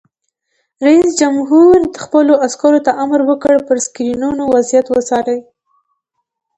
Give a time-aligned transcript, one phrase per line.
[0.85, 5.39] رئیس جمهور خپلو عسکرو ته امر وکړ؛ پر سکرینونو وضعیت وڅارئ!